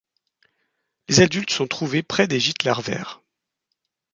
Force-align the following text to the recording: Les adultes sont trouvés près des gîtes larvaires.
Les 1.09 1.19
adultes 1.19 1.51
sont 1.51 1.67
trouvés 1.67 2.01
près 2.01 2.25
des 2.27 2.39
gîtes 2.39 2.63
larvaires. 2.63 3.21